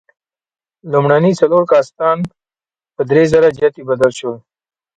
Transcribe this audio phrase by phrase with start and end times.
[0.91, 2.17] لومړني څلور کاستان
[2.95, 4.37] په درېزره جتي بدل شول.